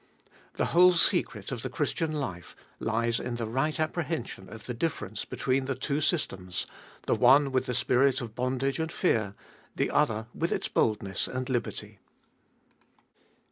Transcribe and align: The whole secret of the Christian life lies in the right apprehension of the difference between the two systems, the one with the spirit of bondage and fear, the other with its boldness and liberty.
The 0.55 0.65
whole 0.73 0.93
secret 0.93 1.51
of 1.51 1.61
the 1.61 1.69
Christian 1.69 2.11
life 2.11 2.55
lies 2.79 3.19
in 3.19 3.35
the 3.35 3.45
right 3.45 3.79
apprehension 3.79 4.49
of 4.49 4.65
the 4.65 4.73
difference 4.73 5.25
between 5.25 5.65
the 5.65 5.75
two 5.75 6.01
systems, 6.01 6.65
the 7.05 7.13
one 7.13 7.51
with 7.51 7.67
the 7.67 7.75
spirit 7.75 8.19
of 8.19 8.33
bondage 8.33 8.79
and 8.79 8.91
fear, 8.91 9.35
the 9.75 9.91
other 9.91 10.25
with 10.33 10.51
its 10.51 10.67
boldness 10.67 11.27
and 11.27 11.49
liberty. 11.49 11.99